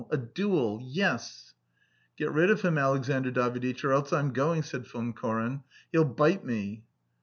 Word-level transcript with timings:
A 0.09 0.17
duel! 0.17 0.79
Yes!" 0.81 1.53
"Get 2.17 2.31
rid 2.31 2.49
of 2.49 2.63
him, 2.63 2.79
Alexandr 2.79 3.29
Daviditch, 3.29 3.83
or 3.83 3.93
else 3.93 4.11
I'm 4.11 4.33
going," 4.33 4.63
said 4.63 4.87
Von 4.87 5.13
Koren. 5.13 5.61
"He'll 5.91 6.05
bite 6.05 6.43
me." 6.43 6.85